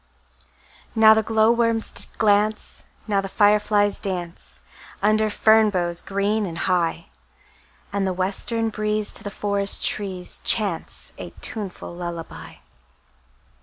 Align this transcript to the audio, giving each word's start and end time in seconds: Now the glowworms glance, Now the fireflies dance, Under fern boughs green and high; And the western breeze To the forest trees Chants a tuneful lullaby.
Now 0.95 1.13
the 1.13 1.21
glowworms 1.21 1.91
glance, 2.17 2.85
Now 3.07 3.21
the 3.21 3.29
fireflies 3.29 3.99
dance, 3.99 4.59
Under 4.99 5.29
fern 5.29 5.69
boughs 5.69 6.01
green 6.01 6.47
and 6.47 6.57
high; 6.57 7.11
And 7.93 8.07
the 8.07 8.11
western 8.13 8.69
breeze 8.69 9.13
To 9.13 9.23
the 9.23 9.29
forest 9.29 9.85
trees 9.85 10.41
Chants 10.43 11.13
a 11.19 11.29
tuneful 11.39 11.93
lullaby. 11.93 12.55